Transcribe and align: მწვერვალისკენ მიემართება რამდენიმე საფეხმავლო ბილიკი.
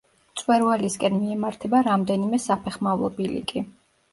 მწვერვალისკენ 0.35 1.13
მიემართება 1.17 1.81
რამდენიმე 1.89 2.41
საფეხმავლო 2.47 3.11
ბილიკი. 3.21 3.65